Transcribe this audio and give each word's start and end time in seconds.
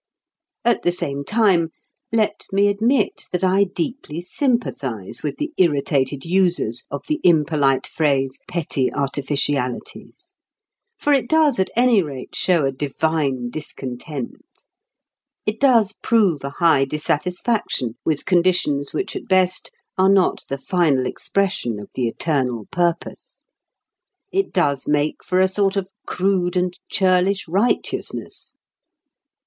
At 0.65 0.81
the 0.81 0.91
same 0.91 1.23
time, 1.23 1.69
let 2.11 2.47
me 2.51 2.69
admit 2.69 3.25
that 3.31 3.43
I 3.43 3.65
deeply 3.65 4.19
sympathize 4.19 5.21
with 5.21 5.37
the 5.37 5.53
irritated 5.57 6.25
users 6.25 6.85
of 6.89 7.03
the 7.07 7.21
impolite 7.23 7.85
phrase 7.85 8.39
"petty 8.47 8.91
artificialities." 8.91 10.33
For 10.97 11.13
it 11.13 11.29
does 11.29 11.59
at 11.59 11.69
any 11.75 12.01
rate 12.01 12.35
show 12.35 12.65
a 12.65 12.71
"divine 12.71 13.51
discontent"; 13.51 14.43
it 15.45 15.59
does 15.59 15.93
prove 16.01 16.43
a 16.43 16.49
high 16.57 16.83
dissatisfaction 16.85 17.93
with 18.03 18.25
conditions 18.25 18.93
which 18.93 19.15
at 19.15 19.27
best 19.27 19.69
are 19.99 20.09
not 20.09 20.45
the 20.49 20.57
final 20.57 21.05
expression 21.05 21.79
of 21.79 21.91
the 21.93 22.07
eternal 22.07 22.65
purpose. 22.71 23.43
It 24.31 24.51
does 24.51 24.87
make 24.87 25.23
for 25.23 25.39
a 25.39 25.47
sort 25.47 25.75
of 25.77 25.89
crude 26.07 26.57
and 26.57 26.75
churlish 26.89 27.47
righteousness. 27.47 28.55